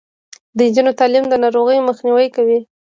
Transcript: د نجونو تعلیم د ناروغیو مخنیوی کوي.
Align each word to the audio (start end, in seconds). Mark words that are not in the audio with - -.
د 0.57 0.59
نجونو 0.67 0.91
تعلیم 0.99 1.25
د 1.29 1.33
ناروغیو 1.43 1.87
مخنیوی 1.89 2.27
کوي. 2.35 2.59